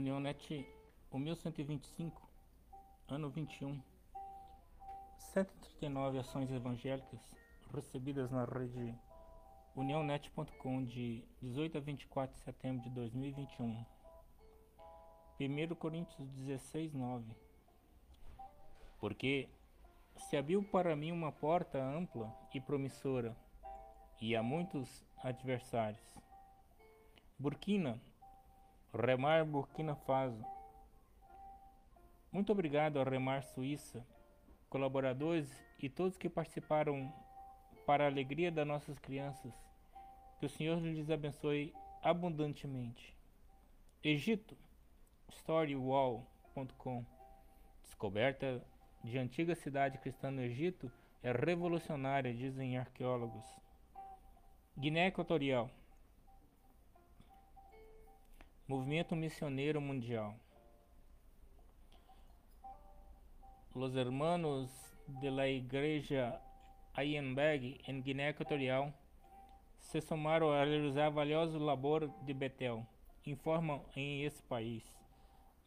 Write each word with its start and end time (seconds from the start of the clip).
União 0.00 0.18
Net 0.18 0.66
1125, 1.12 2.26
ano 3.06 3.28
21. 3.28 3.78
139 5.18 6.18
ações 6.18 6.50
evangélicas 6.50 7.20
recebidas 7.70 8.30
na 8.30 8.46
rede 8.46 8.98
uniãonet.com 9.76 10.84
de 10.86 11.22
18 11.42 11.76
a 11.76 11.80
24 11.82 12.34
de 12.34 12.42
setembro 12.42 12.82
de 12.82 12.88
2021. 12.94 13.84
1 15.38 15.74
Coríntios 15.74 16.30
16, 16.30 16.94
9. 16.94 17.36
Porque 18.98 19.50
se 20.16 20.34
abriu 20.34 20.62
para 20.62 20.96
mim 20.96 21.12
uma 21.12 21.30
porta 21.30 21.78
ampla 21.78 22.34
e 22.54 22.60
promissora, 22.60 23.36
e 24.18 24.34
há 24.34 24.42
muitos 24.42 25.04
adversários. 25.22 26.18
Burkina, 27.38 28.00
Remar 28.92 29.44
Burkina 29.44 29.94
Faso. 29.94 30.44
Muito 32.32 32.50
obrigado 32.50 32.98
ao 32.98 33.04
Remar 33.04 33.42
Suíça, 33.42 34.04
colaboradores 34.68 35.48
e 35.78 35.88
todos 35.88 36.16
que 36.16 36.28
participaram 36.28 37.12
para 37.86 38.04
a 38.04 38.08
alegria 38.08 38.50
das 38.50 38.66
nossas 38.66 38.98
crianças. 38.98 39.52
Que 40.40 40.46
o 40.46 40.48
Senhor 40.48 40.80
lhes 40.80 41.08
abençoe 41.08 41.72
abundantemente. 42.02 43.16
Egito, 44.02 44.56
storywall.com. 45.28 47.04
Descoberta 47.84 48.60
de 49.04 49.18
antiga 49.18 49.54
cidade 49.54 49.98
cristã 49.98 50.32
no 50.32 50.42
Egito 50.42 50.90
é 51.22 51.30
revolucionária, 51.30 52.34
dizem 52.34 52.76
arqueólogos. 52.76 53.46
Guiné 54.76 55.06
Equatorial. 55.06 55.70
Movimento 58.70 59.16
Missioneiro 59.16 59.80
Mundial. 59.80 60.32
Los 63.74 63.96
Hermanos 63.96 64.70
de 65.08 65.28
la 65.28 65.48
Igreja 65.48 66.40
Ayenbeg, 66.94 67.80
em 67.88 68.00
Guiné 68.00 68.28
Equatorial, 68.28 68.94
se 69.76 70.00
somaram 70.00 70.52
a 70.52 70.62
realizar 70.62 71.10
valioso 71.10 71.58
labor 71.58 72.08
de 72.22 72.32
Betel, 72.32 72.86
informam 73.26 73.84
em 73.96 74.22
esse 74.22 74.40
país. 74.44 74.84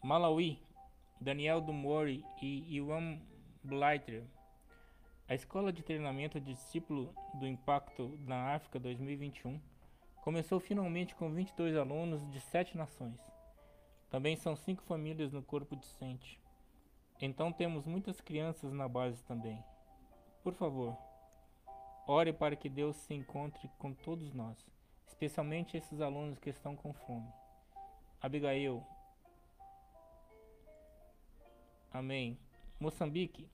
Malawi, 0.01 0.57
Daniel 1.19 1.59
Dumori 1.59 2.23
e 2.41 2.73
Iwan 2.73 3.19
Blaiter. 3.61 4.23
A 5.27 5.35
Escola 5.35 5.73
de 5.73 5.83
Treinamento 5.83 6.39
de 6.39 6.53
Discípulo 6.53 7.13
do 7.33 7.45
Impacto 7.45 8.17
na 8.25 8.55
África 8.55 8.79
2021 8.79 9.59
Começou 10.23 10.57
finalmente 10.57 11.13
com 11.15 11.29
22 11.29 11.75
alunos 11.75 12.25
de 12.31 12.39
sete 12.39 12.77
nações. 12.77 13.19
Também 14.09 14.37
são 14.37 14.55
cinco 14.55 14.81
famílias 14.83 15.33
no 15.33 15.43
corpo 15.43 15.75
docente. 15.75 16.39
Então 17.19 17.51
temos 17.51 17.85
muitas 17.85 18.21
crianças 18.21 18.71
na 18.71 18.87
base 18.87 19.21
também. 19.25 19.61
Por 20.41 20.53
favor, 20.53 20.97
ore 22.07 22.31
para 22.31 22.55
que 22.55 22.69
Deus 22.69 22.95
se 22.95 23.13
encontre 23.13 23.69
com 23.77 23.93
todos 23.93 24.33
nós, 24.33 24.65
especialmente 25.05 25.75
esses 25.75 25.99
alunos 25.99 26.39
que 26.39 26.49
estão 26.49 26.73
com 26.73 26.93
fome. 26.93 27.27
Abigail. 28.21 28.81
Amém. 31.91 32.39
Moçambique. 32.79 33.45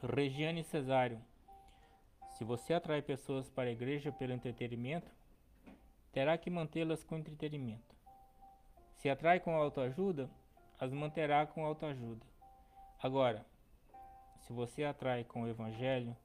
Regiane 0.00 0.62
Cesário. 0.62 1.20
Se 2.38 2.44
você 2.44 2.72
atrai 2.72 3.02
pessoas 3.02 3.50
para 3.50 3.68
a 3.68 3.72
igreja 3.72 4.12
pelo 4.12 4.32
entretenimento, 4.32 5.10
terá 6.12 6.38
que 6.38 6.48
mantê-las 6.48 7.02
com 7.02 7.18
entretenimento. 7.18 7.96
Se 8.94 9.10
atrai 9.10 9.40
com 9.40 9.56
autoajuda, 9.56 10.30
as 10.78 10.92
manterá 10.92 11.44
com 11.48 11.66
autoajuda. 11.66 12.24
Agora, 13.02 13.44
se 14.42 14.52
você 14.52 14.84
atrai 14.84 15.24
com 15.24 15.42
o 15.42 15.48
evangelho, 15.48 16.16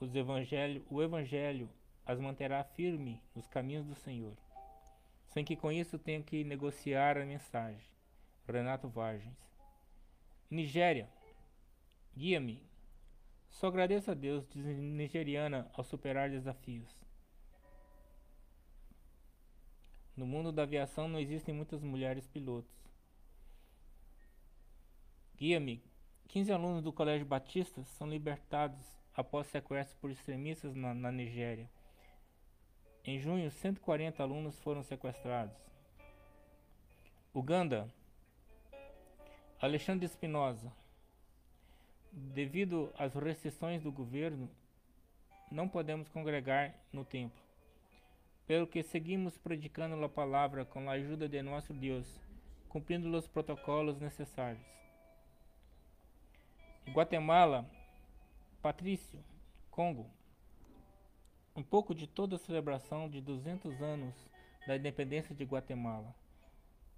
os 0.00 0.14
evangelho, 0.14 0.86
o 0.88 1.02
evangelho 1.02 1.68
as 2.06 2.20
manterá 2.20 2.62
firme 2.62 3.20
nos 3.34 3.48
caminhos 3.48 3.84
do 3.84 3.96
Senhor, 3.96 4.36
sem 5.30 5.44
que 5.44 5.56
com 5.56 5.72
isso 5.72 5.98
tenha 5.98 6.22
que 6.22 6.44
negociar 6.44 7.18
a 7.18 7.26
mensagem. 7.26 7.90
Renato 8.46 8.88
Vargens. 8.88 9.36
Nigéria. 10.48 11.08
Guia-me 12.16 12.62
só 13.56 13.68
agradeço 13.68 14.10
a 14.10 14.14
Deus, 14.14 14.46
diz 14.50 14.66
nigeriana, 14.66 15.66
ao 15.72 15.82
superar 15.82 16.28
desafios. 16.28 16.94
No 20.14 20.26
mundo 20.26 20.52
da 20.52 20.64
aviação 20.64 21.08
não 21.08 21.18
existem 21.18 21.54
muitas 21.54 21.82
mulheres 21.82 22.26
pilotos. 22.26 22.70
Guia-me. 25.36 25.82
15 26.28 26.52
alunos 26.52 26.82
do 26.82 26.92
Colégio 26.92 27.26
Batista 27.26 27.82
são 27.84 28.06
libertados 28.10 28.78
após 29.14 29.46
sequestro 29.46 29.96
por 30.00 30.10
extremistas 30.10 30.74
na, 30.74 30.92
na 30.92 31.10
Nigéria. 31.10 31.70
Em 33.04 33.18
junho, 33.18 33.50
140 33.50 34.22
alunos 34.22 34.58
foram 34.60 34.82
sequestrados. 34.82 35.56
Uganda. 37.34 37.90
Alexandre 39.58 40.04
Espinosa, 40.04 40.70
Devido 42.18 42.90
às 42.96 43.12
restrições 43.12 43.82
do 43.82 43.92
governo, 43.92 44.48
não 45.52 45.68
podemos 45.68 46.08
congregar 46.08 46.74
no 46.90 47.04
templo. 47.04 47.38
Pelo 48.46 48.66
que 48.66 48.82
seguimos 48.82 49.36
predicando 49.36 50.02
a 50.02 50.08
palavra 50.08 50.64
com 50.64 50.88
a 50.88 50.94
ajuda 50.94 51.28
de 51.28 51.42
nosso 51.42 51.74
Deus, 51.74 52.06
cumprindo 52.70 53.14
os 53.14 53.26
protocolos 53.26 54.00
necessários. 54.00 54.64
Guatemala, 56.88 57.70
Patrício, 58.62 59.22
Congo. 59.70 60.08
Um 61.54 61.62
pouco 61.62 61.94
de 61.94 62.06
toda 62.06 62.36
a 62.36 62.38
celebração 62.38 63.10
de 63.10 63.20
200 63.20 63.82
anos 63.82 64.14
da 64.66 64.74
independência 64.74 65.34
de 65.34 65.44
Guatemala, 65.44 66.14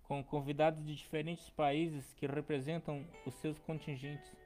com 0.05 0.23
convidados 0.23 0.87
de 0.87 0.95
diferentes 0.95 1.51
países 1.51 2.15
que 2.15 2.25
representam 2.25 3.05
os 3.27 3.35
seus 3.35 3.59
contingentes 3.59 4.38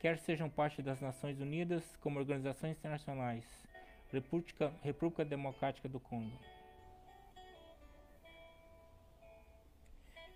quer 0.00 0.18
sejam 0.18 0.48
parte 0.48 0.80
das 0.80 0.98
Nações 0.98 1.38
Unidas 1.40 1.84
como 2.00 2.18
organizações 2.18 2.76
internacionais, 2.76 3.44
República, 4.10 4.72
República 4.82 5.24
Democrática 5.26 5.88
do 5.88 6.00
Congo. 6.00 6.36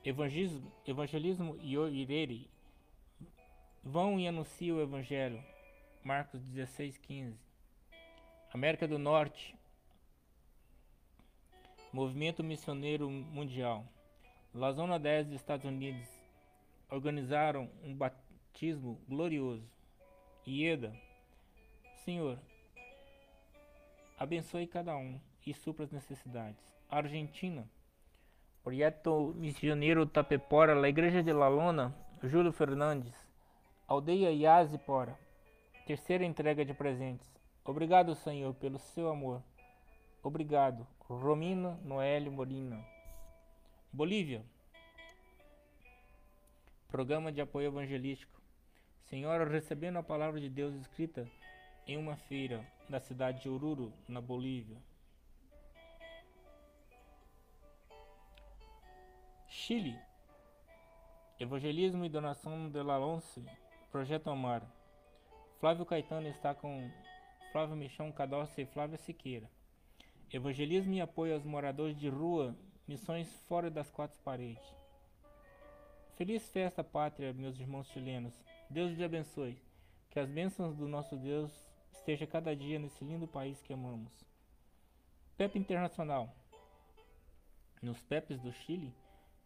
Evangelismo, 0.04 0.70
evangelismo 0.86 1.56
e 1.62 1.76
Ireri 1.76 2.50
vão 3.82 4.20
e 4.20 4.28
anunciam 4.28 4.76
o 4.76 4.82
Evangelho. 4.82 5.42
Marcos 6.04 6.42
16, 6.42 6.98
15. 6.98 7.34
América 8.52 8.86
do 8.86 8.98
Norte. 8.98 9.56
Movimento 11.90 12.44
Missioneiro 12.44 13.08
Mundial. 13.08 13.86
La 14.52 14.72
Zona 14.72 14.98
10 14.98 15.28
dos 15.28 15.36
Estados 15.36 15.64
Unidos 15.64 16.06
organizaram 16.90 17.70
um 17.82 17.94
batalhão 17.94 18.23
batismo 18.54 19.00
glorioso. 19.08 19.68
Ieda, 20.46 20.94
Senhor, 22.04 22.38
abençoe 24.16 24.66
cada 24.66 24.96
um 24.96 25.20
e 25.44 25.52
supra 25.52 25.84
as 25.84 25.90
necessidades. 25.90 26.62
Argentina, 26.88 27.68
Projeto 28.62 29.34
Missioneiro 29.36 30.06
Tapepora, 30.06 30.74
La 30.74 30.88
Igreja 30.88 31.22
de 31.22 31.32
La 31.32 31.48
Lona, 31.48 31.94
Júlio 32.22 32.52
Fernandes, 32.52 33.14
Aldeia 33.88 34.30
Yazipora, 34.30 35.18
terceira 35.84 36.24
entrega 36.24 36.64
de 36.64 36.72
presentes. 36.72 37.28
Obrigado, 37.64 38.14
Senhor, 38.14 38.54
pelo 38.54 38.78
seu 38.78 39.08
amor. 39.08 39.42
Obrigado, 40.22 40.86
Romina 41.08 41.76
Noélio 41.82 42.30
Molina. 42.30 42.84
Bolívia, 43.92 44.44
Programa 46.88 47.32
de 47.32 47.40
Apoio 47.40 47.66
Evangelístico. 47.66 48.43
Senhora, 49.04 49.44
recebendo 49.44 49.98
a 49.98 50.02
palavra 50.02 50.40
de 50.40 50.48
Deus 50.48 50.74
escrita 50.74 51.28
em 51.86 51.96
uma 51.96 52.16
feira 52.16 52.66
da 52.88 52.98
cidade 52.98 53.42
de 53.42 53.48
Oruro, 53.48 53.92
na 54.08 54.20
Bolívia. 54.20 54.76
Chile. 59.46 59.98
Evangelismo 61.38 62.04
e 62.04 62.08
donação 62.08 62.70
de 62.70 62.82
Lalonce, 62.82 63.44
Projeto 63.90 64.30
Amar. 64.30 64.62
Flávio 65.60 65.84
Caetano 65.84 66.28
está 66.28 66.54
com 66.54 66.90
Flávio 67.52 67.76
Michão 67.76 68.10
Cadorce 68.10 68.62
e 68.62 68.66
Flávia 68.66 68.98
Siqueira. 68.98 69.50
Evangelismo 70.32 70.94
e 70.94 71.00
apoio 71.00 71.34
aos 71.34 71.44
moradores 71.44 71.96
de 71.98 72.08
rua, 72.08 72.56
missões 72.88 73.28
fora 73.48 73.70
das 73.70 73.90
quatro 73.90 74.18
paredes. 74.24 74.64
Feliz 76.16 76.48
festa 76.50 76.82
pátria, 76.82 77.32
meus 77.32 77.58
irmãos 77.60 77.88
chilenos. 77.88 78.34
Deus 78.70 78.96
te 78.96 79.04
abençoe. 79.04 79.58
Que 80.10 80.18
as 80.18 80.28
bênçãos 80.28 80.76
do 80.76 80.88
nosso 80.88 81.16
Deus 81.16 81.52
estejam 81.92 82.26
cada 82.26 82.54
dia 82.54 82.78
nesse 82.78 83.04
lindo 83.04 83.26
país 83.26 83.60
que 83.62 83.72
amamos. 83.72 84.12
PEP 85.36 85.58
Internacional. 85.58 86.34
Nos 87.82 88.00
PEPs 88.02 88.40
do 88.40 88.52
Chile, 88.52 88.94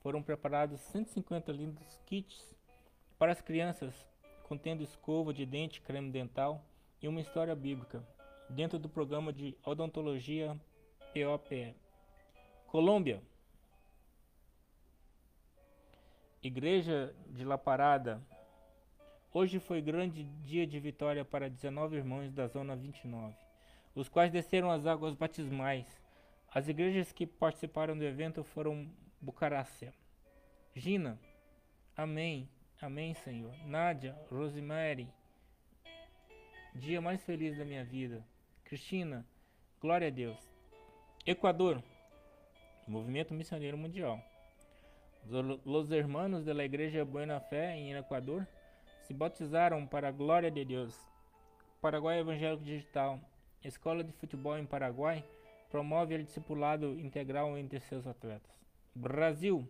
foram 0.01 0.23
preparados 0.23 0.81
150 0.81 1.51
lindos 1.53 2.01
kits 2.07 2.55
para 3.19 3.33
as 3.33 3.41
crianças, 3.41 3.95
contendo 4.45 4.83
escova 4.83 5.35
de 5.35 5.45
dente, 5.45 5.81
creme 5.81 6.11
dental 6.11 6.65
e 7.03 7.09
uma 7.09 7.21
história 7.21 7.55
bíblica, 7.55 8.07
dentro 8.49 8.79
do 8.79 8.89
programa 8.89 9.33
de 9.33 9.57
odontologia 9.65 10.59
POPE. 11.13 11.75
Colômbia. 12.67 13.23
Igreja 16.43 17.15
de 17.29 17.45
La 17.45 17.59
Parada. 17.59 18.23
Hoje 19.33 19.59
foi 19.59 19.83
grande 19.83 20.25
dia 20.43 20.67
de 20.67 20.81
vitória 20.81 21.23
para 21.23 21.51
19 21.51 21.97
irmãos 21.97 22.33
da 22.33 22.47
Zona 22.47 22.75
29, 22.75 23.37
os 23.95 24.09
quais 24.09 24.33
desceram 24.33 24.71
as 24.71 24.87
águas 24.87 25.15
batismais. 25.15 25.87
As 26.51 26.67
igrejas 26.67 27.13
que 27.13 27.27
participaram 27.27 27.97
do 27.97 28.05
evento 28.05 28.43
foram 28.43 28.91
Bucarácia, 29.21 29.93
Gina, 30.75 31.21
Amém, 31.95 32.49
Amém, 32.81 33.13
Senhor. 33.13 33.53
Nádia, 33.67 34.17
Rosemary, 34.31 35.07
dia 36.75 36.99
mais 36.99 37.23
feliz 37.23 37.59
da 37.59 37.67
minha 37.67 37.85
vida. 37.85 38.25
Cristina, 38.65 39.27
glória 39.79 40.09
a 40.09 40.11
Deus. 40.11 40.39
Equador, 41.27 41.83
Movimento 42.87 43.35
Missioneiro 43.35 43.77
Mundial. 43.77 44.25
Los 45.67 45.91
hermanos 45.91 46.47
de 46.47 46.55
la 46.55 46.65
Igreja 46.65 47.05
Buena 47.05 47.41
Fé 47.41 47.77
em 47.77 47.93
Equador 47.93 48.47
se 49.09 49.15
batizaram 49.15 49.87
para 49.87 50.09
a 50.09 50.13
glória 50.13 50.51
de 50.51 50.63
Deus. 50.67 50.95
Paraguai 51.81 52.19
Evangélico 52.19 52.63
Digital, 52.63 53.19
Escola 53.65 54.05
de 54.05 54.13
Futebol 54.13 54.59
em 54.59 54.67
Paraguai, 54.67 55.25
promove 55.71 56.15
o 56.15 56.23
discipulado 56.23 56.93
integral 57.01 57.57
entre 57.57 57.81
seus 57.81 58.07
atletas. 58.07 58.55
Brasil, 58.95 59.67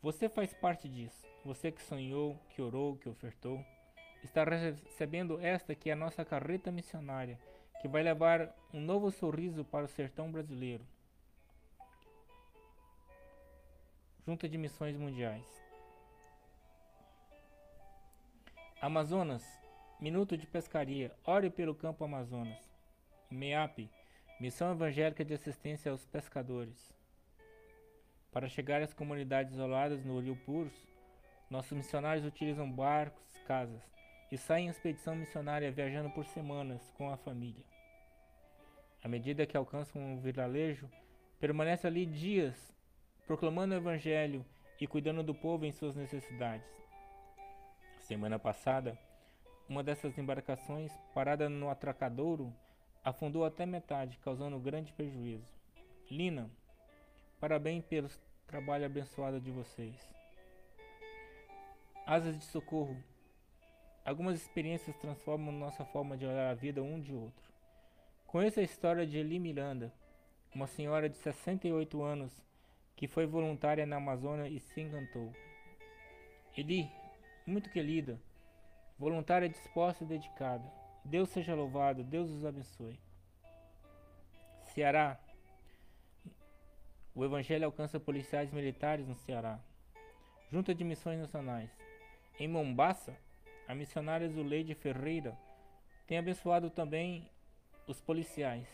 você 0.00 0.28
faz 0.28 0.54
parte 0.54 0.88
disso. 0.88 1.26
Você 1.44 1.72
que 1.72 1.82
sonhou, 1.82 2.38
que 2.50 2.62
orou, 2.62 2.96
que 2.96 3.08
ofertou, 3.08 3.60
está 4.22 4.44
recebendo 4.44 5.40
esta 5.40 5.74
que 5.74 5.90
é 5.90 5.92
a 5.92 5.96
nossa 5.96 6.24
carreta 6.24 6.70
missionária, 6.70 7.36
que 7.80 7.88
vai 7.88 8.04
levar 8.04 8.54
um 8.72 8.80
novo 8.80 9.10
sorriso 9.10 9.64
para 9.64 9.86
o 9.86 9.88
sertão 9.88 10.30
brasileiro. 10.30 10.86
Junta 14.24 14.48
de 14.48 14.56
Missões 14.56 14.96
Mundiais. 14.96 15.65
Amazonas, 18.86 19.44
Minuto 20.00 20.38
de 20.38 20.46
Pescaria, 20.46 21.12
ore 21.24 21.50
pelo 21.50 21.74
campo 21.74 22.04
Amazonas. 22.04 22.72
MEAP, 23.28 23.90
Missão 24.38 24.70
Evangélica 24.70 25.24
de 25.24 25.34
Assistência 25.34 25.90
aos 25.90 26.06
Pescadores. 26.06 26.94
Para 28.30 28.48
chegar 28.48 28.80
às 28.80 28.94
comunidades 28.94 29.54
isoladas 29.54 30.04
no 30.04 30.20
Rio 30.20 30.36
Puros, 30.36 30.72
nossos 31.50 31.76
missionários 31.76 32.24
utilizam 32.24 32.70
barcos, 32.70 33.36
casas 33.44 33.82
e 34.30 34.38
saem 34.38 34.68
em 34.68 34.70
expedição 34.70 35.16
missionária 35.16 35.72
viajando 35.72 36.10
por 36.10 36.24
semanas 36.24 36.88
com 36.96 37.10
a 37.10 37.16
família. 37.16 37.64
À 39.02 39.08
medida 39.08 39.46
que 39.46 39.56
alcançam 39.56 40.00
um 40.00 40.20
vilarejo, 40.20 40.88
permanece 41.40 41.88
ali 41.88 42.06
dias 42.06 42.72
proclamando 43.26 43.74
o 43.74 43.78
evangelho 43.78 44.46
e 44.80 44.86
cuidando 44.86 45.24
do 45.24 45.34
povo 45.34 45.66
em 45.66 45.72
suas 45.72 45.96
necessidades. 45.96 46.85
Semana 48.06 48.38
passada, 48.38 48.96
uma 49.68 49.82
dessas 49.82 50.16
embarcações, 50.16 50.92
parada 51.12 51.48
no 51.48 51.68
atracadouro, 51.68 52.54
afundou 53.02 53.44
até 53.44 53.66
metade, 53.66 54.16
causando 54.18 54.60
grande 54.60 54.92
prejuízo. 54.92 55.52
Lina, 56.08 56.48
parabéns 57.40 57.84
pelo 57.84 58.08
trabalho 58.46 58.86
abençoado 58.86 59.40
de 59.40 59.50
vocês. 59.50 60.08
Asas 62.06 62.38
de 62.38 62.44
socorro. 62.44 62.96
Algumas 64.04 64.36
experiências 64.36 64.94
transformam 64.98 65.50
nossa 65.50 65.84
forma 65.84 66.16
de 66.16 66.24
olhar 66.24 66.48
a 66.48 66.54
vida 66.54 66.84
um 66.84 67.00
de 67.00 67.12
outro. 67.12 67.52
Conheça 68.24 68.60
a 68.60 68.64
história 68.64 69.04
de 69.04 69.18
Eli 69.18 69.40
Miranda, 69.40 69.92
uma 70.54 70.68
senhora 70.68 71.08
de 71.08 71.16
68 71.16 72.00
anos 72.04 72.32
que 72.94 73.08
foi 73.08 73.26
voluntária 73.26 73.84
na 73.84 73.96
Amazônia 73.96 74.48
e 74.48 74.60
se 74.60 74.80
encantou. 74.80 75.32
Eli, 76.56 76.88
muito 77.46 77.70
querida, 77.70 78.20
voluntária 78.98 79.48
disposta 79.48 80.04
e 80.04 80.06
dedicada. 80.06 80.64
Deus 81.04 81.28
seja 81.28 81.54
louvado, 81.54 82.02
Deus 82.02 82.28
os 82.30 82.44
abençoe. 82.44 82.98
Ceará. 84.74 85.18
O 87.14 87.24
Evangelho 87.24 87.64
alcança 87.64 88.00
policiais 88.00 88.50
militares 88.50 89.06
no 89.06 89.14
Ceará. 89.14 89.60
Junta 90.50 90.74
de 90.74 90.84
Missões 90.84 91.20
Nacionais. 91.20 91.70
Em 92.38 92.48
Mombasa, 92.48 93.16
a 93.66 93.74
missionária 93.74 94.28
Zuleide 94.28 94.74
Ferreira 94.74 95.36
tem 96.06 96.18
abençoado 96.18 96.68
também 96.68 97.30
os 97.86 98.00
policiais. 98.00 98.68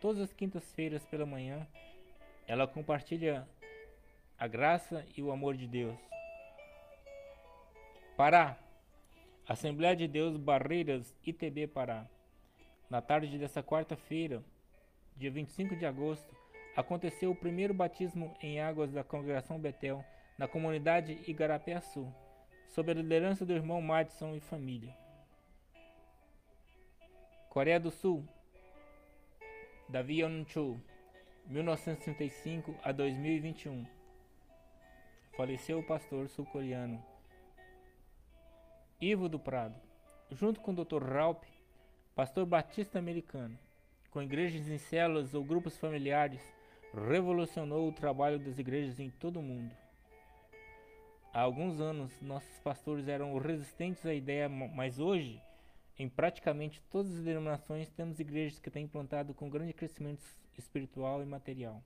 Todas 0.00 0.22
as 0.22 0.32
quintas-feiras 0.32 1.04
pela 1.04 1.24
manhã, 1.24 1.66
ela 2.46 2.66
compartilha 2.66 3.48
a 4.38 4.46
graça 4.46 5.04
e 5.16 5.22
o 5.22 5.30
amor 5.30 5.56
de 5.56 5.66
Deus. 5.66 6.13
Pará, 8.16 8.56
Assembleia 9.48 9.96
de 9.96 10.06
Deus 10.06 10.36
Barreiras 10.36 11.12
ITB 11.26 11.66
Pará. 11.66 12.06
Na 12.88 13.02
tarde 13.02 13.36
dessa 13.36 13.60
quarta-feira, 13.60 14.40
dia 15.16 15.32
25 15.32 15.74
de 15.74 15.84
agosto, 15.84 16.32
aconteceu 16.76 17.32
o 17.32 17.34
primeiro 17.34 17.74
batismo 17.74 18.32
em 18.40 18.60
águas 18.60 18.92
da 18.92 19.02
congregação 19.02 19.58
Betel 19.58 20.04
na 20.38 20.46
comunidade 20.46 21.18
Igarapé-Sul 21.26 22.14
sob 22.68 22.92
a 22.92 22.94
liderança 22.94 23.44
do 23.44 23.52
irmão 23.52 23.82
Madison 23.82 24.36
e 24.36 24.40
família. 24.40 24.96
Coreia 27.50 27.80
do 27.80 27.90
Sul, 27.90 28.24
Davi 29.88 30.20
Yeon-chul, 30.20 30.80
1935 31.46 32.76
a 32.84 32.92
2021. 32.92 33.84
Faleceu 35.36 35.80
o 35.80 35.86
pastor 35.86 36.28
sul-coreano 36.28 37.04
Ivo 39.00 39.28
do 39.28 39.38
Prado, 39.38 39.74
junto 40.30 40.60
com 40.60 40.70
o 40.70 40.84
Dr. 40.84 41.02
Raup, 41.02 41.42
pastor 42.14 42.46
batista 42.46 42.98
americano, 42.98 43.58
com 44.10 44.22
igrejas 44.22 44.68
em 44.68 44.78
células 44.78 45.34
ou 45.34 45.44
grupos 45.44 45.76
familiares, 45.76 46.40
revolucionou 46.92 47.88
o 47.88 47.92
trabalho 47.92 48.38
das 48.38 48.58
igrejas 48.58 49.00
em 49.00 49.10
todo 49.10 49.40
o 49.40 49.42
mundo. 49.42 49.74
Há 51.32 51.40
alguns 51.40 51.80
anos, 51.80 52.12
nossos 52.22 52.60
pastores 52.60 53.08
eram 53.08 53.36
resistentes 53.36 54.06
à 54.06 54.14
ideia, 54.14 54.48
mas 54.48 55.00
hoje, 55.00 55.42
em 55.98 56.08
praticamente 56.08 56.80
todas 56.88 57.16
as 57.16 57.24
denominações, 57.24 57.90
temos 57.90 58.20
igrejas 58.20 58.60
que 58.60 58.70
têm 58.70 58.84
implantado 58.84 59.34
com 59.34 59.50
grande 59.50 59.72
crescimento 59.72 60.22
espiritual 60.56 61.20
e 61.20 61.26
material. 61.26 61.82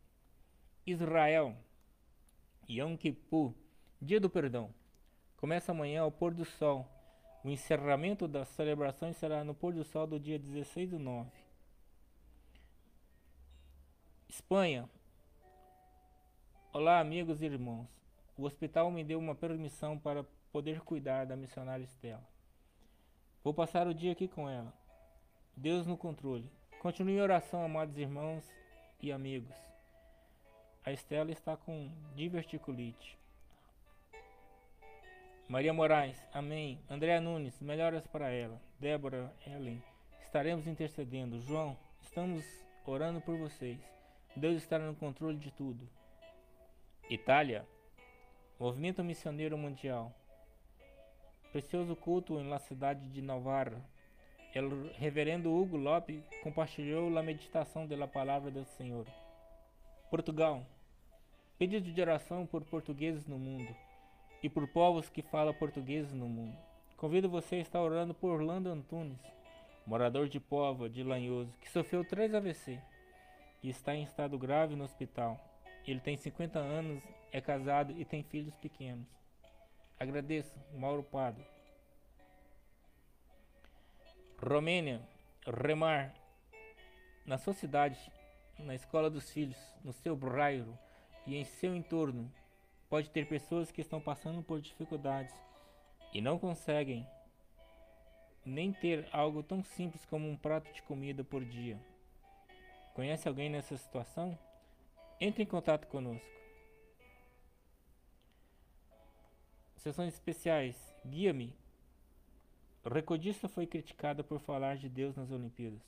Israel, 0.86 1.56
Yom 2.68 2.98
Kippur, 2.98 3.54
Dia 4.00 4.20
do 4.20 4.28
Perdão, 4.28 4.72
começa 5.38 5.72
amanhã 5.72 6.02
ao 6.02 6.12
pôr 6.12 6.34
do 6.34 6.44
sol. 6.44 6.86
O 7.48 7.50
encerramento 7.50 8.28
das 8.28 8.46
celebrações 8.48 9.16
será 9.16 9.42
no 9.42 9.54
pôr 9.54 9.72
do 9.72 9.82
sol 9.82 10.06
do 10.06 10.20
dia 10.20 10.38
16 10.38 10.90
do 10.90 10.98
9. 10.98 11.30
Espanha. 14.28 14.86
Olá, 16.74 17.00
amigos 17.00 17.40
e 17.40 17.46
irmãos. 17.46 17.88
O 18.36 18.44
hospital 18.44 18.90
me 18.90 19.02
deu 19.02 19.18
uma 19.18 19.34
permissão 19.34 19.98
para 19.98 20.26
poder 20.52 20.82
cuidar 20.82 21.24
da 21.24 21.36
missionária 21.36 21.84
Estela. 21.84 22.28
Vou 23.42 23.54
passar 23.54 23.86
o 23.86 23.94
dia 23.94 24.12
aqui 24.12 24.28
com 24.28 24.46
ela. 24.46 24.70
Deus 25.56 25.86
no 25.86 25.96
controle. 25.96 26.52
Continue 26.80 27.14
em 27.14 27.22
oração, 27.22 27.64
amados 27.64 27.96
irmãos 27.96 28.44
e 29.00 29.10
amigos. 29.10 29.56
A 30.84 30.92
Estela 30.92 31.30
está 31.30 31.56
com 31.56 31.90
diverticulite. 32.14 33.17
Maria 35.48 35.72
Moraes, 35.72 36.22
amém. 36.30 36.78
Andréa 36.90 37.22
Nunes, 37.22 37.58
melhoras 37.62 38.06
para 38.06 38.28
ela. 38.30 38.60
Débora, 38.78 39.32
Ellen, 39.46 39.82
estaremos 40.20 40.66
intercedendo. 40.66 41.40
João, 41.40 41.74
estamos 42.02 42.44
orando 42.84 43.18
por 43.22 43.34
vocês. 43.38 43.78
Deus 44.36 44.58
está 44.58 44.78
no 44.78 44.94
controle 44.94 45.38
de 45.38 45.50
tudo. 45.50 45.88
Itália, 47.08 47.66
Movimento 48.60 49.02
Missioneiro 49.02 49.56
Mundial. 49.56 50.12
Precioso 51.50 51.96
culto 51.96 52.38
na 52.42 52.58
cidade 52.58 53.08
de 53.08 53.22
Navarra. 53.22 53.82
O 54.54 54.98
reverendo 54.98 55.50
Hugo 55.50 55.78
Lopes 55.78 56.28
compartilhou 56.42 57.16
a 57.16 57.22
meditação 57.22 57.86
da 57.86 58.06
palavra 58.06 58.50
do 58.50 58.66
Senhor. 58.66 59.06
Portugal. 60.10 60.62
Pedido 61.58 61.90
de 61.90 62.00
oração 62.02 62.44
por 62.44 62.62
portugueses 62.66 63.26
no 63.26 63.38
mundo 63.38 63.74
e 64.42 64.48
por 64.48 64.66
povos 64.68 65.08
que 65.08 65.22
falam 65.22 65.54
português 65.54 66.12
no 66.12 66.28
mundo. 66.28 66.56
Convido 66.96 67.28
você 67.28 67.56
a 67.56 67.60
estar 67.60 67.80
orando 67.80 68.14
por 68.14 68.30
Orlando 68.30 68.68
Antunes, 68.68 69.18
morador 69.86 70.28
de 70.28 70.40
Pova, 70.40 70.88
de 70.88 71.02
Lanhoso, 71.02 71.56
que 71.60 71.70
sofreu 71.70 72.04
três 72.04 72.34
AVC 72.34 72.80
e 73.62 73.70
está 73.70 73.94
em 73.94 74.02
estado 74.02 74.38
grave 74.38 74.76
no 74.76 74.84
hospital 74.84 75.40
Ele 75.86 76.00
tem 76.00 76.16
50 76.16 76.58
anos, 76.58 77.02
é 77.32 77.40
casado 77.40 77.92
e 77.96 78.04
tem 78.04 78.22
filhos 78.22 78.54
pequenos. 78.56 79.06
Agradeço, 79.98 80.54
Mauro 80.74 81.02
Pado. 81.02 81.42
Romênia, 84.40 85.00
remar. 85.46 86.14
Na 87.26 87.36
sua 87.36 87.52
cidade, 87.52 87.98
na 88.58 88.74
escola 88.74 89.10
dos 89.10 89.30
filhos, 89.30 89.58
no 89.84 89.92
seu 89.92 90.16
bairro 90.16 90.78
e 91.26 91.36
em 91.36 91.44
seu 91.44 91.74
entorno, 91.74 92.32
pode 92.88 93.10
ter 93.10 93.26
pessoas 93.26 93.70
que 93.70 93.80
estão 93.80 94.00
passando 94.00 94.42
por 94.42 94.60
dificuldades 94.60 95.34
e 96.12 96.20
não 96.20 96.38
conseguem 96.38 97.06
nem 98.44 98.72
ter 98.72 99.06
algo 99.12 99.42
tão 99.42 99.62
simples 99.62 100.04
como 100.06 100.28
um 100.28 100.36
prato 100.36 100.72
de 100.72 100.82
comida 100.82 101.22
por 101.22 101.44
dia. 101.44 101.78
Conhece 102.94 103.28
alguém 103.28 103.50
nessa 103.50 103.76
situação? 103.76 104.38
Entre 105.20 105.42
em 105.42 105.46
contato 105.46 105.86
conosco. 105.86 106.26
Sessões 109.76 110.14
especiais. 110.14 110.76
Guia-me. 111.06 111.54
Recordista 112.84 113.48
foi 113.48 113.66
criticado 113.66 114.24
por 114.24 114.40
falar 114.40 114.76
de 114.76 114.88
Deus 114.88 115.14
nas 115.14 115.30
Olimpíadas. 115.30 115.82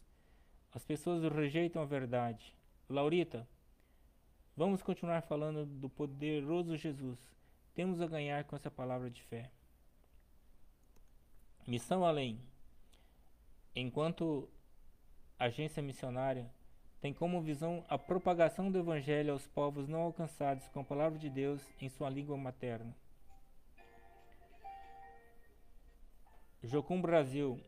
As 0.73 0.85
pessoas 0.85 1.23
rejeitam 1.33 1.83
a 1.83 1.87
verdade. 1.87 2.55
Laurita, 2.89 3.49
vamos 4.57 4.83
continuar 4.83 5.23
falando 5.23 5.65
do 5.65 5.89
poderoso 5.89 6.77
Jesus. 6.77 7.19
Temos 7.75 8.01
a 8.01 8.07
ganhar 8.07 8.45
com 8.45 8.57
essa 8.57 8.71
palavra 8.71 9.11
de 9.11 9.23
fé. 9.23 9.51
Missão 11.67 12.05
além. 12.05 12.41
Enquanto 13.75 14.49
agência 15.39 15.83
missionária, 15.83 16.51
tem 17.01 17.15
como 17.15 17.41
visão 17.41 17.85
a 17.89 17.97
propagação 17.97 18.71
do 18.71 18.79
Evangelho 18.79 19.33
aos 19.33 19.47
povos 19.47 19.89
não 19.89 20.01
alcançados 20.01 20.69
com 20.69 20.81
a 20.81 20.85
palavra 20.85 21.19
de 21.19 21.31
Deus 21.31 21.63
em 21.81 21.89
sua 21.89 22.11
língua 22.11 22.37
materna. 22.37 22.95
Jocum 26.63 27.01
Brasil. 27.01 27.59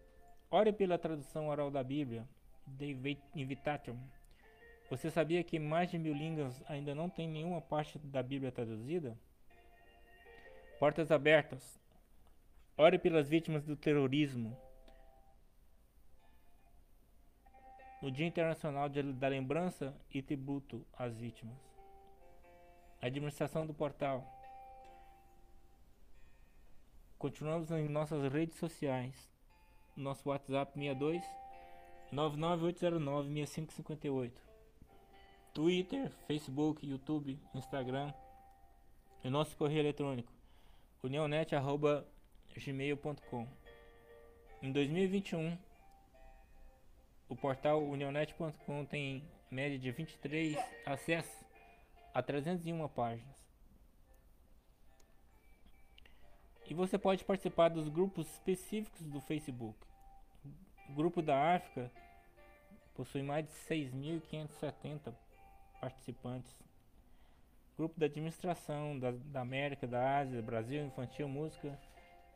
Ore 0.50 0.70
pela 0.70 0.98
tradução 0.98 1.48
oral 1.48 1.70
da 1.70 1.82
Bíblia, 1.82 2.28
de 2.66 2.94
Invitation. 3.34 3.96
Você 4.92 5.10
sabia 5.10 5.42
que 5.42 5.58
mais 5.58 5.90
de 5.90 5.96
mil 5.98 6.12
línguas 6.12 6.62
ainda 6.68 6.94
não 6.94 7.08
tem 7.08 7.26
nenhuma 7.26 7.62
parte 7.62 7.98
da 7.98 8.22
Bíblia 8.22 8.52
traduzida? 8.52 9.18
Portas 10.78 11.10
abertas. 11.10 11.80
Ore 12.76 12.98
pelas 12.98 13.26
vítimas 13.26 13.64
do 13.64 13.74
terrorismo. 13.74 14.54
No 18.02 18.10
Dia 18.10 18.26
Internacional 18.26 18.90
da 18.90 19.28
Lembrança 19.28 19.96
e 20.10 20.20
Tributo 20.20 20.84
às 20.92 21.16
Vítimas. 21.16 21.56
Administração 23.00 23.66
do 23.66 23.72
portal. 23.72 24.30
Continuamos 27.16 27.70
em 27.70 27.88
nossas 27.88 28.30
redes 28.30 28.58
sociais. 28.58 29.32
Nosso 29.96 30.28
WhatsApp 30.28 30.70
62 30.74 31.24
99809 32.12 33.32
6558. 33.46 34.51
Twitter, 35.52 36.10
Facebook, 36.26 36.86
YouTube, 36.86 37.38
Instagram. 37.54 38.12
E 39.24 39.30
nosso 39.30 39.56
correio 39.56 39.80
eletrônico 39.80 40.32
unionet@gmail.com. 41.02 43.48
Em 44.62 44.72
2021, 44.72 45.58
o 47.28 47.36
portal 47.36 47.82
unionet.com 47.82 48.84
tem 48.84 49.24
média 49.50 49.76
de 49.78 49.90
23 49.90 50.56
acessos 50.86 51.44
a 52.14 52.22
301 52.22 52.86
páginas. 52.88 53.42
E 56.68 56.74
você 56.74 56.96
pode 56.96 57.24
participar 57.24 57.68
dos 57.68 57.88
grupos 57.88 58.30
específicos 58.32 59.04
do 59.06 59.20
Facebook. 59.20 59.76
O 60.88 60.92
grupo 60.94 61.20
da 61.20 61.56
África 61.56 61.90
possui 62.94 63.22
mais 63.22 63.44
de 63.44 63.52
6.570 63.52 65.12
participantes. 65.82 66.54
Grupo 67.76 67.98
da 67.98 68.06
administração 68.06 68.96
da, 68.96 69.10
da 69.10 69.40
América, 69.40 69.84
da 69.84 70.18
Ásia, 70.18 70.40
Brasil, 70.40 70.86
Infantil, 70.86 71.28
Música. 71.28 71.76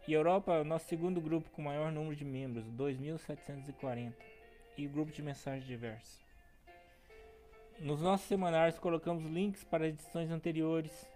E 0.09 0.13
Europa, 0.13 0.65
nosso 0.65 0.87
segundo 0.89 1.21
grupo 1.21 1.49
com 1.51 1.63
maior 1.63 1.93
número 1.93 2.17
de 2.17 2.25
membros, 2.25 2.65
2.740. 2.73 4.13
E 4.77 4.87
grupo 4.89 5.13
de 5.13 5.23
mensagens 5.23 5.65
diversas. 5.65 6.25
Nos 7.79 8.03
nossos 8.03 8.27
semanários 8.27 8.79
colocamos 8.79 9.25
links 9.25 9.63
para 9.63 9.87
edições 9.87 10.31
anteriores 10.31 11.07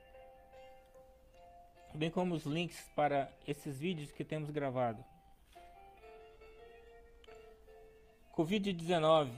bem 1.95 2.11
como 2.11 2.35
os 2.35 2.45
links 2.45 2.89
para 2.95 3.33
esses 3.47 3.79
vídeos 3.79 4.13
que 4.13 4.25
temos 4.25 4.51
gravado. 4.51 5.05
Covid-19 8.37 9.31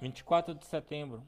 24 0.00 0.54
de 0.54 0.64
setembro 0.66 1.22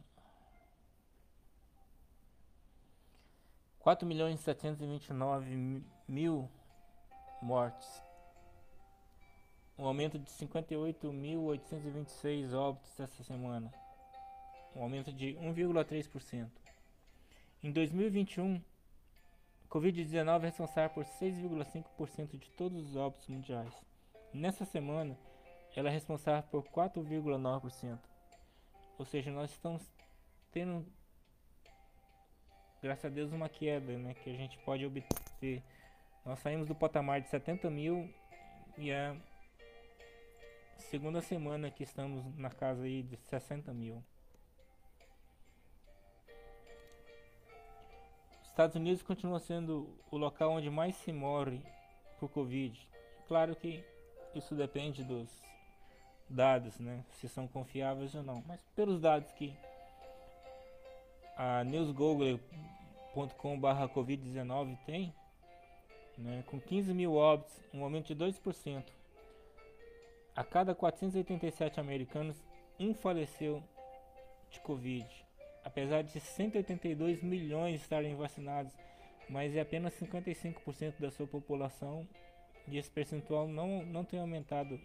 4 3.78 4.06
milhões 4.06 4.40
729 4.40 5.84
mil 6.08 6.50
mortes 7.42 8.02
um 9.78 9.86
aumento 9.86 10.18
de 10.18 10.30
58.826 10.30 12.54
óbitos 12.54 12.98
essa 13.00 13.22
semana 13.24 13.72
um 14.74 14.82
aumento 14.82 15.12
de 15.12 15.34
1,3% 15.34 16.50
em 17.62 17.70
2021, 17.72 18.58
Covid-19 19.68 20.44
é 20.44 20.46
responsável 20.46 20.88
por 20.94 21.04
6,5% 21.04 22.38
de 22.38 22.50
todos 22.52 22.88
os 22.88 22.96
óbitos 22.96 23.28
mundiais. 23.28 23.74
Nessa 24.32 24.64
semana, 24.64 25.14
ela 25.76 25.90
é 25.90 25.92
responsável 25.92 26.42
por 26.50 26.62
4,9%. 26.68 27.98
Ou 29.00 29.06
seja, 29.06 29.30
nós 29.30 29.50
estamos 29.50 29.82
tendo, 30.52 30.86
graças 32.82 33.06
a 33.06 33.08
Deus, 33.08 33.32
uma 33.32 33.48
queda 33.48 33.96
né, 33.96 34.12
que 34.12 34.28
a 34.28 34.34
gente 34.34 34.58
pode 34.58 34.84
obter. 34.84 35.62
Nós 36.22 36.38
saímos 36.40 36.68
do 36.68 36.74
patamar 36.74 37.18
de 37.18 37.28
70 37.30 37.70
mil 37.70 38.12
e 38.76 38.92
a 38.92 39.16
segunda 40.76 41.22
semana 41.22 41.70
que 41.70 41.82
estamos 41.82 42.22
na 42.36 42.50
casa 42.50 42.82
aí 42.82 43.02
de 43.02 43.16
60 43.16 43.72
mil. 43.72 44.04
Estados 48.42 48.76
Unidos 48.76 49.02
continua 49.02 49.40
sendo 49.40 49.98
o 50.10 50.18
local 50.18 50.50
onde 50.50 50.68
mais 50.68 50.94
se 50.96 51.10
morre 51.10 51.62
por 52.18 52.28
Covid. 52.28 52.78
Claro 53.26 53.56
que 53.56 53.82
isso 54.34 54.54
depende 54.54 55.02
dos 55.02 55.49
dados, 56.30 56.78
né? 56.78 57.04
Se 57.12 57.28
são 57.28 57.48
confiáveis 57.48 58.14
ou 58.14 58.22
não. 58.22 58.44
Mas 58.46 58.60
pelos 58.74 59.00
dados 59.00 59.32
que 59.32 59.54
a 61.36 61.64
newsgoogle.com/barra 61.64 63.88
Covid-19 63.88 64.78
tem, 64.86 65.12
né? 66.16 66.44
Com 66.46 66.60
15 66.60 66.94
mil 66.94 67.16
óbitos, 67.16 67.60
um 67.74 67.82
aumento 67.82 68.06
de 68.06 68.14
2%. 68.16 68.84
A 70.36 70.44
cada 70.44 70.72
487 70.74 71.80
americanos, 71.80 72.40
um 72.78 72.94
faleceu 72.94 73.60
de 74.50 74.60
Covid 74.60 75.28
apesar 75.64 76.02
de 76.02 76.20
182 76.20 77.22
milhões 77.22 77.80
estarem 77.80 78.14
vacinados, 78.14 78.72
mas 79.28 79.54
é 79.54 79.60
apenas 79.60 79.94
55% 79.94 80.98
da 80.98 81.10
sua 81.10 81.26
população 81.26 82.06
e 82.66 82.78
esse 82.78 82.90
percentual 82.90 83.48
não, 83.48 83.84
não 83.86 84.04
tem 84.04 84.20
aumentado, 84.20 84.80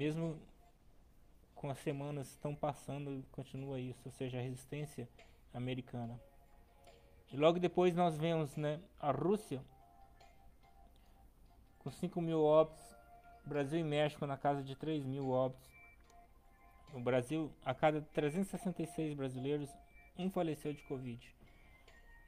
mesmo 0.00 0.40
com 1.54 1.68
as 1.68 1.78
semanas 1.80 2.30
estão 2.30 2.54
passando, 2.54 3.22
continua 3.30 3.78
isso, 3.78 4.00
ou 4.06 4.12
seja, 4.12 4.38
a 4.38 4.40
resistência 4.40 5.06
americana. 5.52 6.18
E 7.30 7.36
logo 7.36 7.58
depois 7.58 7.94
nós 7.94 8.16
vemos 8.16 8.56
né, 8.56 8.80
a 8.98 9.10
Rússia 9.10 9.62
com 11.80 11.90
5 11.90 12.18
mil 12.22 12.42
óbitos, 12.42 12.82
Brasil 13.44 13.78
e 13.78 13.84
México 13.84 14.24
na 14.24 14.38
casa 14.38 14.62
de 14.62 14.74
3 14.74 15.04
mil 15.04 15.28
óbitos, 15.28 15.68
no 16.94 17.00
Brasil, 17.00 17.52
a 17.62 17.74
cada 17.74 18.00
366 18.00 19.12
brasileiros, 19.12 19.68
um 20.16 20.30
faleceu 20.30 20.72
de 20.72 20.82
Covid. 20.84 21.20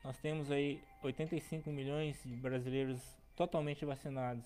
Nós 0.05 0.19
temos 0.19 0.51
aí 0.51 0.85
85 1.03 1.71
milhões 1.71 2.23
de 2.23 2.37
brasileiros 2.37 3.01
totalmente 3.35 3.83
vacinados, 3.87 4.45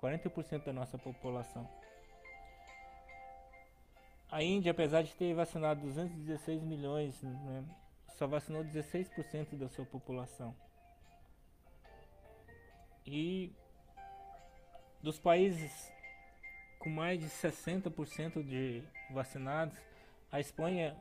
40% 0.00 0.64
da 0.64 0.72
nossa 0.72 0.96
população. 0.96 1.68
A 4.30 4.42
Índia, 4.42 4.72
apesar 4.72 5.02
de 5.02 5.14
ter 5.14 5.34
vacinado 5.34 5.80
216 5.82 6.62
milhões, 6.62 7.22
né, 7.22 7.64
só 8.16 8.26
vacinou 8.26 8.64
16% 8.64 9.56
da 9.56 9.68
sua 9.68 9.84
população. 9.84 10.54
E 13.06 13.52
dos 15.00 15.18
países 15.18 15.92
com 16.80 16.90
mais 16.90 17.18
de 17.20 17.26
60% 17.26 18.42
de 18.42 18.82
vacinados, 19.10 19.76
a 20.30 20.40
Espanha 20.40 20.96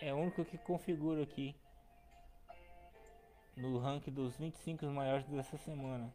é 0.00 0.12
o 0.14 0.16
único 0.16 0.44
que 0.44 0.58
configura 0.58 1.22
aqui 1.22 1.54
no 3.56 3.78
ranking 3.78 4.12
dos 4.12 4.36
25 4.36 4.86
maiores 4.86 5.26
dessa 5.26 5.56
semana. 5.58 6.12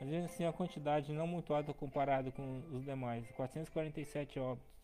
Vezes 0.00 0.30
assim 0.30 0.44
a 0.44 0.52
quantidade 0.52 1.12
não 1.12 1.26
muito 1.26 1.52
alta 1.52 1.74
comparado 1.74 2.30
com 2.30 2.62
os 2.72 2.84
demais, 2.84 3.28
447 3.32 4.38
óbitos. 4.38 4.77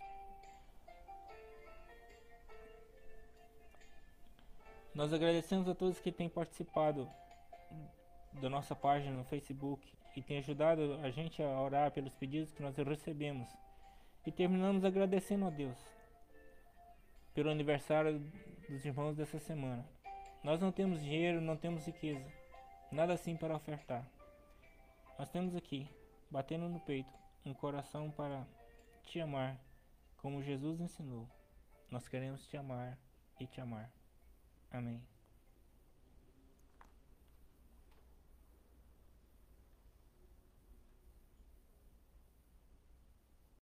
Nós 4.95 5.13
agradecemos 5.13 5.69
a 5.69 5.75
todos 5.75 6.01
que 6.01 6.13
têm 6.13 6.29
participado 6.29 7.11
da 8.41 8.49
nossa 8.49 8.77
página 8.77 9.17
no 9.17 9.25
Facebook 9.25 9.93
e 10.17 10.23
têm 10.23 10.39
ajudado 10.39 11.01
a 11.03 11.11
gente 11.11 11.43
a 11.43 11.61
orar 11.61 11.91
pelos 11.91 12.15
pedidos 12.15 12.53
que 12.53 12.63
nós 12.63 12.77
recebemos. 12.77 13.49
E 14.25 14.31
terminamos 14.31 14.85
agradecendo 14.85 15.47
a 15.47 15.51
Deus 15.51 15.77
pelo 17.35 17.51
aniversário 17.51 18.21
dos 18.69 18.85
irmãos 18.85 19.17
dessa 19.17 19.41
semana. 19.41 19.85
Nós 20.45 20.61
não 20.61 20.71
temos 20.71 21.03
dinheiro, 21.03 21.41
não 21.41 21.57
temos 21.57 21.85
riqueza, 21.87 22.25
nada 22.93 23.15
assim 23.15 23.37
para 23.37 23.57
ofertar. 23.57 24.09
Nós 25.19 25.29
temos 25.29 25.57
aqui, 25.57 25.89
batendo 26.31 26.69
no 26.69 26.79
peito, 26.79 27.13
um 27.45 27.53
coração 27.53 28.13
para 28.13 28.47
te 29.03 29.21
amar, 29.21 29.59
como 30.19 30.43
Jesus 30.43 30.81
ensinou. 30.81 31.29
Nós 31.91 32.07
queremos 32.07 32.47
te 32.47 32.57
amar 32.57 32.97
e 33.41 33.47
te 33.47 33.61
amar. 33.61 33.91
Amém. 34.75 35.01